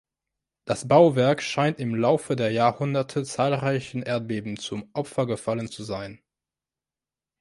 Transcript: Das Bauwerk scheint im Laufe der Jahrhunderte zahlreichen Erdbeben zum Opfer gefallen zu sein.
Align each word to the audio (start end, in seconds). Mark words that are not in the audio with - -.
Das 0.65 0.87
Bauwerk 0.87 1.43
scheint 1.43 1.79
im 1.79 1.93
Laufe 1.93 2.35
der 2.35 2.49
Jahrhunderte 2.51 3.23
zahlreichen 3.23 4.01
Erdbeben 4.01 4.57
zum 4.57 4.89
Opfer 4.93 5.27
gefallen 5.27 5.67
zu 5.67 5.83
sein. 5.83 6.19